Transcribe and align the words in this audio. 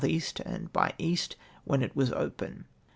E. 0.03 0.19
and 0.47 0.73
by 0.73 0.95
E. 0.97 1.15
when 1.63 1.83
it 1.83 1.95
was 1.95 2.11
open. 2.11 2.65